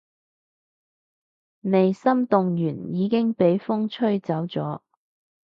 [1.61, 4.81] 未心動完已經畀風吹走咗